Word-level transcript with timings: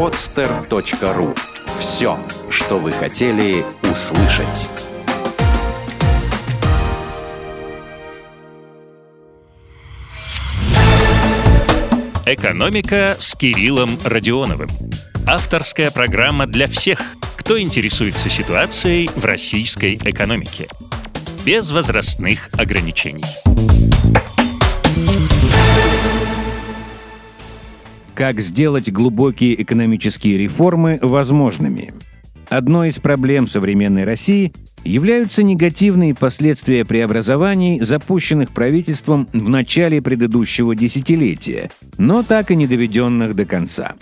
podster.ru. 0.00 1.38
Все, 1.78 2.18
что 2.48 2.78
вы 2.78 2.90
хотели 2.90 3.62
услышать. 3.82 4.70
«Экономика» 12.24 13.16
с 13.18 13.36
Кириллом 13.36 13.98
Родионовым. 14.02 14.70
Авторская 15.26 15.90
программа 15.90 16.46
для 16.46 16.66
всех, 16.66 17.02
кто 17.36 17.60
интересуется 17.60 18.30
ситуацией 18.30 19.10
в 19.14 19.22
российской 19.26 19.96
экономике. 19.96 20.66
Без 21.44 21.70
возрастных 21.72 22.48
ограничений. 22.54 23.69
Как 28.20 28.38
сделать 28.42 28.92
глубокие 28.92 29.62
экономические 29.62 30.36
реформы 30.36 30.98
возможными? 31.00 31.94
Одной 32.50 32.90
из 32.90 32.98
проблем 32.98 33.46
современной 33.46 34.04
России 34.04 34.52
являются 34.84 35.42
негативные 35.42 36.14
последствия 36.14 36.84
преобразований, 36.84 37.80
запущенных 37.80 38.50
правительством 38.50 39.26
в 39.32 39.48
начале 39.48 40.02
предыдущего 40.02 40.76
десятилетия, 40.76 41.70
но 41.96 42.22
так 42.22 42.50
и 42.50 42.56
не 42.56 42.66
доведенных 42.66 43.34
до 43.34 43.46
конца. 43.46 43.94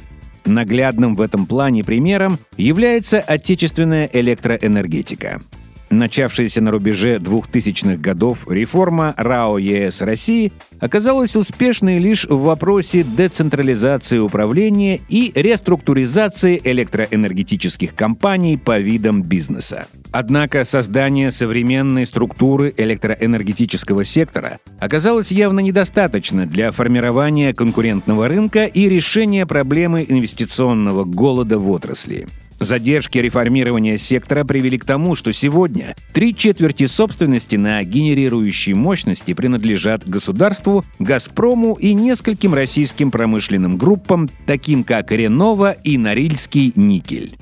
Наглядным 0.45 1.15
в 1.15 1.21
этом 1.21 1.47
плане 1.47 1.85
примером 1.85 2.41
является 2.57 3.21
отечественная 3.21 4.11
электроэнергетика– 4.13 5.41
Начавшаяся 5.91 6.61
на 6.61 6.71
рубеже 6.71 7.17
2000-х 7.17 7.97
годов 7.97 8.47
реформа 8.49 9.15
РАО 9.17 9.59
ЕС 9.59 10.03
России 10.03 10.53
оказалась 10.81 11.35
успешной 11.35 11.99
лишь 11.99 12.27
в 12.27 12.41
вопросе 12.41 13.03
децентрализации 13.03 14.19
управления 14.19 15.01
и 15.09 15.33
реструктуризации 15.35 16.61
электроэнергетических 16.63 17.95
компаний 17.95 18.59
по 18.59 18.79
видам 18.79 19.23
бизнеса. 19.23 19.87
Однако 20.13 20.65
создание 20.65 21.33
современной 21.33 22.07
структуры 22.07 22.73
электроэнергетического 22.77 24.05
сектора 24.05 24.59
оказалось 24.79 25.31
явно 25.31 25.61
недостаточно 25.61 26.47
для 26.47 26.71
формирования 26.71 27.55
конкурентного 27.55 28.29
рынка 28.29 28.65
и 28.65 28.89
решения 28.89 29.47
проблемы 29.47 30.05
инвестиционного 30.07 31.05
голода 31.05 31.59
в 31.59 31.71
отрасли. 31.71 32.27
Задержки 32.61 33.19
реформирования 33.19 33.99
сектора 33.99 34.45
привели 34.45 34.79
к 34.79 34.85
тому, 34.85 35.15
что 35.15 35.33
сегодня 35.33 35.95
три 36.13 36.35
четверти 36.35 36.87
собственности 36.87 37.57
на 37.57 37.83
генерирующие 37.85 38.75
мощности 38.75 39.33
принадлежат 39.33 40.09
государству, 40.09 40.85
«Газпрому» 40.99 41.75
и 41.75 41.95
нескольким 41.95 42.55
российским 42.55 43.11
промышленным 43.11 43.77
группам, 43.77 44.29
таким 44.47 44.83
как 44.83 45.13
«Ренова» 45.13 45.73
и 45.73 45.99
«Норильский 45.99 46.73
никель». 46.75 47.37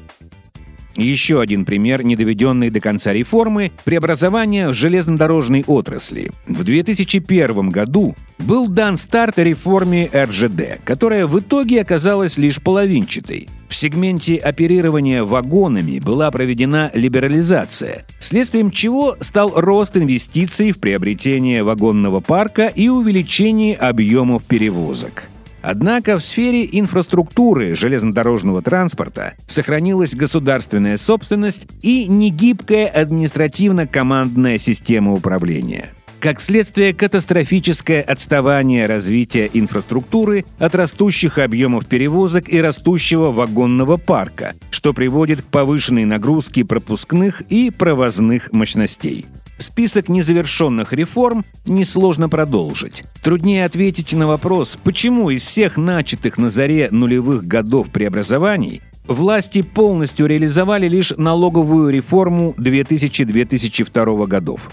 Еще 0.97 1.41
один 1.41 1.65
пример 1.65 2.03
недоведенной 2.05 2.71
до 2.71 2.81
конца 2.81 3.13
реформы– 3.13 3.73
преобразования 3.85 4.69
в 4.69 4.75
железнодорожной 4.75 5.63
отрасли. 5.67 6.31
В 6.47 6.65
2001 6.65 7.71
году 7.71 8.15
был 8.39 8.67
дан 8.69 8.97
старт 8.97 9.39
реформе 9.39 10.11
РЖД, 10.15 10.81
которая 10.85 11.27
в 11.27 11.39
итоге 11.39 11.83
оказалась 11.83 12.39
лишь 12.39 12.63
половинчатой. 12.63 13.49
В 13.69 13.75
сегменте 13.75 14.37
оперирования 14.37 15.23
вагонами 15.23 15.99
была 15.99 16.31
проведена 16.31 16.91
либерализация, 16.95 18.07
следствием 18.21 18.71
чего 18.71 19.17
стал 19.21 19.53
рост 19.55 19.97
инвестиций 19.97 20.73
в 20.73 20.79
приобретение 20.79 21.63
вагонного 21.63 22.21
парка 22.21 22.69
и 22.69 22.89
увеличение 22.89 23.77
объемов 23.77 24.45
перевозок. 24.45 25.29
Однако 25.69 26.17
в 26.17 26.23
сфере 26.23 26.65
инфраструктуры 26.71 27.75
железнодорожного 27.75 28.63
транспорта 28.63 29.35
сохранилась 29.49 30.15
государственная 30.15 30.97
собственность 30.97 31.67
и 31.83 32.07
негибкая 32.07 32.87
административно-командная 32.87 34.59
система 34.59 35.13
управления. 35.13 35.89
Как 36.21 36.41
следствие, 36.41 36.95
катастрофическое 36.95 38.01
отставание 38.01 38.87
развития 38.87 39.51
инфраструктуры 39.53 40.45
от 40.61 40.77
растущих 40.77 41.39
объемов 41.39 41.87
перевозок 41.87 42.49
и 42.49 42.61
растущего 42.61 43.33
вагонного 43.33 43.97
парка, 43.97 44.55
что 44.71 44.95
приводит 44.95 45.43
к 45.43 45.47
повышенной 45.47 46.05
нагрузке 46.05 46.65
пропускных 46.65 47.41
и 47.41 47.73
провозных 47.73 48.53
мощностей. 48.53 49.27
Список 49.59 50.09
незавершенных 50.09 50.93
реформ 50.93 51.45
несложно 51.65 52.29
продолжить. 52.29 53.05
Труднее 53.23 53.65
ответить 53.65 54.13
на 54.13 54.27
вопрос, 54.27 54.77
почему 54.83 55.31
из 55.31 55.43
всех 55.43 55.77
начатых 55.77 56.37
на 56.37 56.51
заре 56.51 56.89
нулевых 56.91 57.47
годов 57.47 57.91
преобразований 57.91 58.83
власти 59.07 59.63
полностью 59.63 60.27
реализовали 60.27 60.89
лишь 60.89 61.13
налоговую 61.17 61.91
реформу 61.91 62.55
2000-2002 62.59 64.27
годов. 64.27 64.71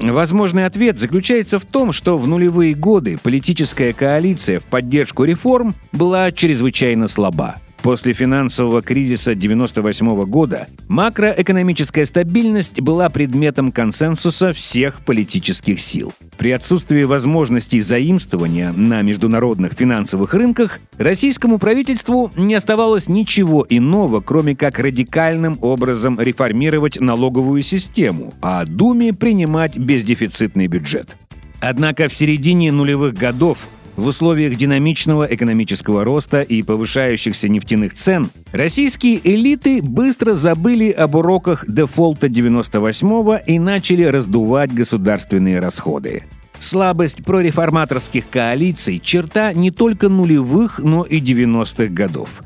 Возможный 0.00 0.66
ответ 0.66 0.98
заключается 0.98 1.58
в 1.58 1.64
том, 1.64 1.92
что 1.92 2.18
в 2.18 2.26
нулевые 2.26 2.74
годы 2.74 3.18
политическая 3.22 3.92
коалиция 3.92 4.58
в 4.58 4.64
поддержку 4.64 5.24
реформ 5.24 5.74
была 5.92 6.32
чрезвычайно 6.32 7.06
слаба. 7.06 7.56
После 7.84 8.14
финансового 8.14 8.80
кризиса 8.80 9.32
1998 9.32 10.22
года 10.22 10.68
макроэкономическая 10.88 12.06
стабильность 12.06 12.80
была 12.80 13.10
предметом 13.10 13.70
консенсуса 13.70 14.54
всех 14.54 15.02
политических 15.04 15.78
сил. 15.78 16.14
При 16.38 16.52
отсутствии 16.52 17.02
возможностей 17.02 17.82
заимствования 17.82 18.72
на 18.72 19.02
международных 19.02 19.74
финансовых 19.74 20.32
рынках 20.32 20.80
российскому 20.96 21.58
правительству 21.58 22.32
не 22.36 22.54
оставалось 22.54 23.10
ничего 23.10 23.66
иного, 23.68 24.22
кроме 24.22 24.56
как 24.56 24.78
радикальным 24.78 25.58
образом 25.60 26.18
реформировать 26.18 26.98
налоговую 26.98 27.62
систему, 27.62 28.32
а 28.40 28.64
Думе 28.64 29.12
принимать 29.12 29.76
бездефицитный 29.76 30.68
бюджет. 30.68 31.18
Однако 31.60 32.08
в 32.08 32.14
середине 32.14 32.72
нулевых 32.72 33.12
годов 33.12 33.66
в 33.96 34.06
условиях 34.06 34.56
динамичного 34.56 35.24
экономического 35.24 36.04
роста 36.04 36.42
и 36.42 36.62
повышающихся 36.62 37.48
нефтяных 37.48 37.94
цен 37.94 38.30
российские 38.52 39.20
элиты 39.22 39.82
быстро 39.82 40.34
забыли 40.34 40.90
об 40.90 41.14
уроках 41.14 41.64
дефолта 41.68 42.26
98-го 42.26 43.36
и 43.36 43.58
начали 43.58 44.04
раздувать 44.04 44.72
государственные 44.72 45.60
расходы. 45.60 46.24
Слабость 46.58 47.24
прореформаторских 47.24 48.28
коалиций– 48.28 49.00
черта 49.04 49.52
не 49.52 49.70
только 49.70 50.08
нулевых, 50.08 50.80
но 50.82 51.04
и 51.04 51.20
90-х 51.20 51.92
годов. 51.92 52.42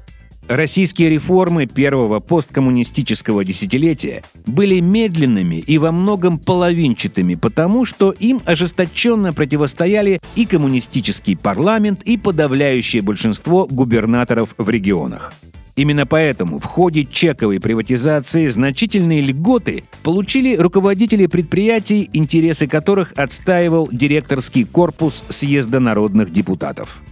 Российские 0.48 1.10
реформы 1.10 1.66
первого 1.66 2.20
посткоммунистического 2.20 3.44
десятилетия 3.44 4.22
были 4.47 4.81
медленными 4.81 5.56
и 5.56 5.76
во 5.76 5.92
многом 5.92 6.38
половинчатыми, 6.38 7.34
потому 7.34 7.84
что 7.84 8.12
им 8.12 8.41
ожесточенно 8.47 9.34
противостояли 9.34 10.20
и 10.37 10.47
коммунистический 10.47 11.37
парламент, 11.37 12.00
и 12.04 12.16
подавляющее 12.16 13.03
большинство 13.03 13.66
губернаторов 13.66 14.54
в 14.56 14.70
регионах. 14.70 15.34
Именно 15.76 16.06
поэтому 16.06 16.58
в 16.58 16.64
ходе 16.64 17.04
чековой 17.04 17.60
приватизации 17.60 18.48
значительные 18.48 19.20
льготы 19.20 19.84
получили 20.03 20.56
руководители 20.56 21.26
предприятий, 21.26 22.08
интересы 22.14 22.66
которых 22.66 23.12
отстаивал 23.16 23.87
директорский 23.92 24.64
корпус 24.64 25.22
Съезда 25.28 25.78
народных 25.78 26.32
депутатов. 26.32 27.03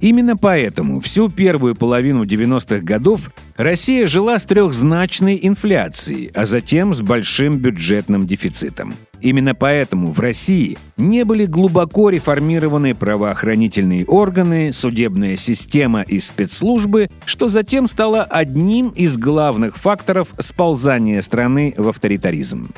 Именно 0.00 0.36
поэтому 0.36 1.00
всю 1.00 1.30
первую 1.30 1.74
половину 1.74 2.24
90-х 2.24 2.80
годов 2.80 3.30
Россия 3.56 4.06
жила 4.06 4.38
с 4.38 4.44
трехзначной 4.44 5.38
инфляцией, 5.42 6.30
а 6.34 6.44
затем 6.44 6.92
с 6.92 7.00
большим 7.00 7.58
бюджетным 7.58 8.26
дефицитом. 8.26 8.94
Именно 9.22 9.54
поэтому 9.54 10.12
в 10.12 10.20
России 10.20 10.76
не 10.98 11.24
были 11.24 11.46
глубоко 11.46 12.10
реформированы 12.10 12.94
правоохранительные 12.94 14.04
органы, 14.04 14.72
судебная 14.72 15.36
система 15.36 16.02
и 16.02 16.20
спецслужбы, 16.20 17.08
что 17.24 17.48
затем 17.48 17.88
стало 17.88 18.22
одним 18.22 18.88
из 18.90 19.16
главных 19.16 19.78
факторов 19.78 20.28
сползания 20.38 21.22
страны 21.22 21.74
в 21.76 21.88
авторитаризм. 21.88 22.70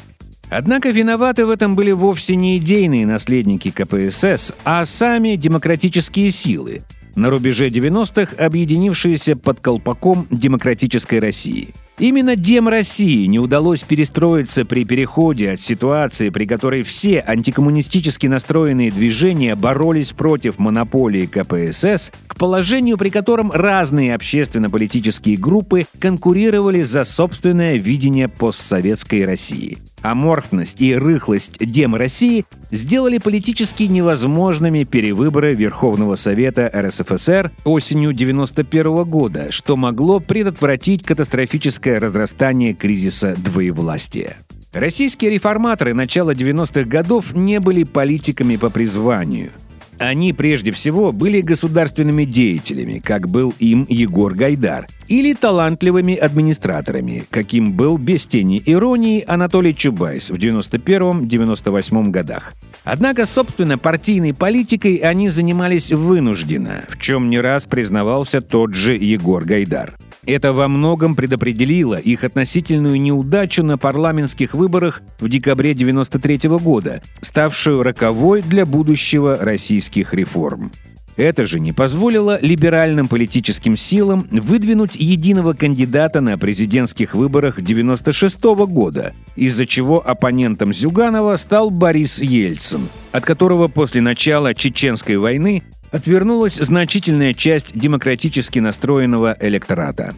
Однако 0.51 0.91
виноваты 0.91 1.45
в 1.45 1.51
этом 1.51 1.77
были 1.77 1.91
вовсе 1.91 2.37
не 2.37 2.57
идейные 2.57 3.07
наследники 3.07 3.71
КПСС, 3.71 4.55
а 4.65 4.87
сами 4.87 5.37
демократические 5.37 6.31
силы, 6.31 6.85
на 7.19 7.31
рубеже 7.31 7.69
90-х 7.69 8.37
объединившиеся 8.37 9.37
под 9.37 9.61
колпаком 9.61 10.27
демократической 10.31 11.19
России. 11.19 11.75
Именно 11.99 12.37
Дем 12.37 12.69
России 12.69 13.27
не 13.27 13.41
удалось 13.41 13.83
перестроиться 13.83 14.65
при 14.65 14.85
переходе 14.85 15.51
от 15.51 15.61
ситуации, 15.61 16.31
при 16.31 16.47
которой 16.47 16.85
все 16.85 17.25
антикоммунистически 17.27 18.29
настроенные 18.29 18.93
движения 18.93 19.57
боролись 19.57 20.13
против 20.13 20.61
монополии 20.61 21.27
КПСС, 21.27 22.13
к 22.29 22.37
положению, 22.37 22.99
при 22.99 23.11
котором 23.11 23.51
разные 23.51 24.15
общественно-политические 24.15 25.37
группы 25.37 25.87
конкурировали 25.99 26.83
за 26.83 27.03
собственное 27.03 27.77
видение 27.77 28.29
постсоветской 28.29 29.25
России– 29.27 29.79
Аморфность 30.03 30.81
и 30.81 30.95
рыхлость 30.95 31.59
Дем 31.59 31.95
России 31.95 32.45
сделали 32.71 33.19
политически 33.19 33.85
невозможными 33.85 34.85
перевыборы 34.85 35.55
Верховного 35.55 36.17
Совета 36.17 36.71
РСФСР 36.75 37.53
осенью 37.65 38.11
1991 38.11 39.05
года, 39.05 39.53
что 39.53 39.77
могло 39.77 40.21
предотвратить 40.21 41.03
катастрофическое 41.05 42.01
разрастание 42.01 42.75
кризиса 42.75 43.35
двоевластия. 43.37 44.37
Российские 44.73 45.31
реформаторы 45.31 45.95
начала 45.95 46.33
90-х 46.33 46.89
годов 46.89 47.35
не 47.35 47.59
были 47.59 47.85
политиками 47.85 48.57
по 48.57 48.71
призванию– 48.71 49.51
они 49.99 50.33
прежде 50.33 50.73
всего 50.73 51.13
были 51.13 51.41
государственными 51.41 52.25
деятелями, 52.25 52.99
как 52.99 53.29
был 53.29 53.55
им 53.59 53.87
Егор 53.89 54.35
Гайдар, 54.35 54.87
или 55.09 55.35
талантливыми 55.35 56.15
администраторами, 56.15 57.25
каким 57.31 57.73
был 57.73 57.99
без 57.99 58.27
тени 58.27 58.63
иронии 58.65 59.25
Анатолий 59.27 59.75
Чубайс 59.75 60.31
в 60.31 60.35
91-98 60.35 62.11
годах. 62.11 62.55
Однако, 62.85 63.27
собственно, 63.27 63.77
партийной 63.79 64.35
политикой 64.35 64.97
они 64.97 65.29
занимались 65.29 65.93
вынужденно, 65.93 66.85
в 66.89 66.99
чем 66.99 67.29
не 67.31 67.41
раз 67.41 67.65
признавался 67.65 68.41
тот 68.41 68.75
же 68.75 68.95
Егор 68.97 69.45
Гайдар. 69.45 69.99
Это 70.29 70.53
во 70.53 70.69
многом 70.69 71.17
предопределило 71.17 71.95
их 71.95 72.23
относительную 72.23 73.01
неудачу 73.01 73.63
на 73.63 73.79
парламентских 73.79 74.53
выборах 74.53 75.01
в 75.21 75.29
декабре 75.31 75.71
1993 75.71 76.51
года, 76.59 77.03
ставшую 77.23 77.83
роковой 77.83 78.43
для 78.43 78.67
будущего 78.67 79.39
российских 79.39 80.13
реформ. 80.13 80.71
Это 81.17 81.47
же 81.47 81.59
не 81.59 81.73
позволило 81.73 82.39
либеральным 82.43 83.09
политическим 83.09 83.75
силам 83.79 84.27
выдвинуть 84.31 84.97
единого 84.97 85.55
кандидата 85.55 86.21
на 86.21 86.37
президентских 86.37 87.15
выборах 87.15 87.55
1996 87.55 88.43
года, 88.71 89.15
из-за 89.35 89.65
чего 89.65 90.07
оппонентом 90.07 90.75
Зюганова 90.75 91.37
стал 91.37 91.71
Борис 91.71 92.21
Ельцин, 92.21 92.91
от 93.13 93.25
которого 93.25 93.69
после 93.69 94.03
начала 94.03 94.55
Чеченской 94.55 95.17
войны 95.17 95.63
отвернулась 95.91 96.57
значительная 96.57 97.35
часть 97.35 97.79
демократически 97.79 98.59
настроенного 98.59 99.37
электората. 99.41 100.15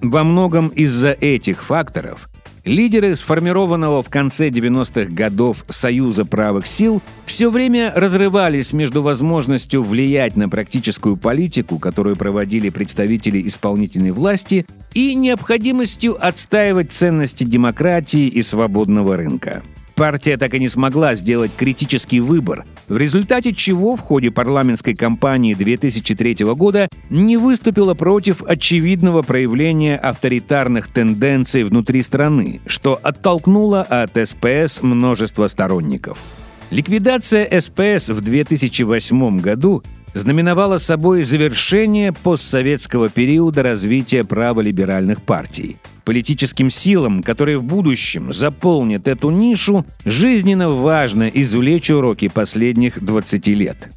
Во 0.00 0.24
многом 0.24 0.68
из-за 0.68 1.10
этих 1.12 1.62
факторов 1.62 2.30
лидеры 2.64 3.16
сформированного 3.16 4.02
в 4.02 4.08
конце 4.08 4.48
90-х 4.48 5.12
годов 5.14 5.64
Союза 5.68 6.24
правых 6.24 6.66
сил 6.66 7.02
все 7.26 7.50
время 7.50 7.92
разрывались 7.94 8.72
между 8.72 9.02
возможностью 9.02 9.82
влиять 9.82 10.36
на 10.36 10.48
практическую 10.48 11.16
политику, 11.16 11.78
которую 11.78 12.16
проводили 12.16 12.70
представители 12.70 13.46
исполнительной 13.46 14.12
власти, 14.12 14.66
и 14.92 15.14
необходимостью 15.14 16.16
отстаивать 16.20 16.92
ценности 16.92 17.44
демократии 17.44 18.26
и 18.26 18.42
свободного 18.42 19.16
рынка 19.16 19.62
партия 20.00 20.38
так 20.38 20.54
и 20.54 20.58
не 20.58 20.68
смогла 20.68 21.14
сделать 21.14 21.50
критический 21.54 22.20
выбор, 22.20 22.64
в 22.90 22.96
результате 22.96 23.54
чего 23.54 23.94
в 23.94 24.00
ходе 24.00 24.32
парламентской 24.32 24.94
кампании 24.94 25.54
2003 25.54 26.44
года 26.56 26.88
не 27.08 27.36
выступила 27.36 27.94
против 27.94 28.42
очевидного 28.42 29.22
проявления 29.22 29.96
авторитарных 29.96 30.88
тенденций 30.88 31.62
внутри 31.62 32.02
страны, 32.02 32.60
что 32.66 32.98
оттолкнуло 33.00 33.82
от 33.82 34.18
СПС 34.28 34.82
множество 34.82 35.46
сторонников. 35.46 36.18
Ликвидация 36.70 37.60
СПС 37.60 38.08
в 38.08 38.20
2008 38.22 39.38
году 39.38 39.84
знаменовала 40.12 40.78
собой 40.78 41.22
завершение 41.22 42.12
постсоветского 42.12 43.08
периода 43.08 43.62
развития 43.62 44.24
праволиберальных 44.24 45.22
партий– 45.22 45.76
Политическим 46.04 46.70
силам, 46.70 47.22
которые 47.22 47.58
в 47.58 47.64
будущем 47.64 48.32
заполнят 48.32 49.06
эту 49.06 49.30
нишу, 49.30 49.84
жизненно 50.04 50.70
важно 50.70 51.28
извлечь 51.28 51.90
уроки 51.90 52.28
последних 52.28 53.02
20 53.02 53.46
лет. 53.48 53.88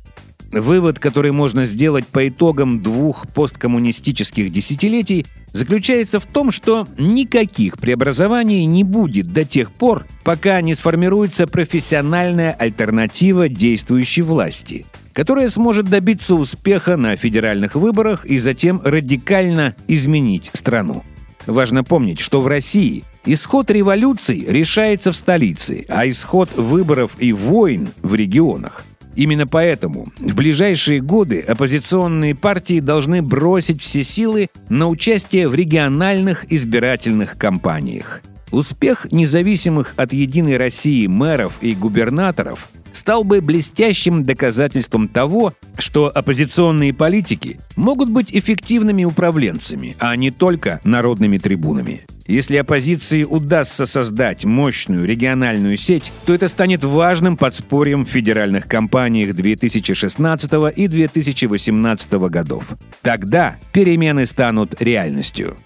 Вывод, 0.51 0.99
который 0.99 1.31
можно 1.31 1.65
сделать 1.65 2.05
по 2.05 2.27
итогам 2.27 2.81
двух 2.81 3.27
посткоммунистических 3.29 4.51
десятилетий, 4.51 5.25
заключается 5.51 6.19
в 6.19 6.25
том, 6.25 6.51
что 6.51 6.87
никаких 6.99 7.79
преобразований 7.79 8.65
не 8.65 8.83
будет 8.83 9.33
до 9.33 9.45
тех 9.45 9.71
пор, 9.71 10.05
пока 10.23 10.61
не 10.61 10.75
сформируется 10.75 11.47
профессиональная 11.47 12.51
альтернатива 12.51 13.49
действующей 13.49 14.21
власти, 14.21 14.85
которая 15.13 15.49
сможет 15.49 15.85
добиться 15.85 16.35
успеха 16.35 16.97
на 16.97 17.15
федеральных 17.15 17.75
выборах 17.75 18.25
и 18.25 18.37
затем 18.37 18.79
радикально 18.83 19.75
изменить 19.87 20.51
страну. 20.53 21.03
Важно 21.45 21.83
помнить, 21.83 22.19
что 22.19 22.41
в 22.41 22.47
России 22.47 23.03
исход 23.25 23.69
революций 23.69 24.45
решается 24.47 25.11
в 25.11 25.15
столице, 25.15 25.85
а 25.89 26.07
исход 26.07 26.53
выборов 26.55 27.11
и 27.19 27.33
войн 27.33 27.89
в 28.01 28.15
регионах. 28.15 28.85
Именно 29.15 29.45
поэтому 29.45 30.07
в 30.17 30.33
ближайшие 30.33 30.99
годы 30.99 31.39
оппозиционные 31.41 32.33
партии 32.33 32.79
должны 32.79 33.21
бросить 33.21 33.81
все 33.81 34.03
силы 34.03 34.47
на 34.69 34.87
участие 34.87 35.47
в 35.47 35.53
региональных 35.53 36.51
избирательных 36.51 37.37
кампаниях. 37.37 38.21
Успех 38.51 39.11
независимых 39.11 39.93
от 39.97 40.13
«Единой 40.13 40.57
России» 40.57 41.07
мэров 41.07 41.53
и 41.61 41.73
губернаторов 41.73 42.69
стал 42.93 43.23
бы 43.23 43.41
блестящим 43.41 44.23
доказательством 44.23 45.09
того, 45.09 45.53
что 45.77 46.11
оппозиционные 46.13 46.93
политики 46.93 47.59
могут 47.75 48.09
быть 48.09 48.33
эффективными 48.33 49.03
управленцами, 49.03 49.95
а 49.99 50.15
не 50.15 50.31
только 50.31 50.79
народными 50.83 51.37
трибунами. 51.37 52.05
Если 52.25 52.55
оппозиции 52.55 53.25
удастся 53.25 53.85
создать 53.85 54.45
мощную 54.45 55.05
региональную 55.05 55.75
сеть, 55.75 56.13
то 56.25 56.33
это 56.33 56.47
станет 56.47 56.83
важным 56.83 57.35
подспорьем 57.35 58.05
в 58.05 58.09
федеральных 58.09 58.67
кампаниях 58.67 59.35
2016 59.35 60.51
и 60.75 60.87
2018 60.87 62.13
годов. 62.13 62.69
Тогда 63.01 63.57
перемены 63.73 64.25
станут 64.25 64.81
реальностью. 64.81 65.57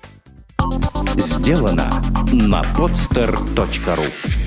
Сделано 1.16 2.04
на 2.32 2.64
podster.ru 2.76 4.47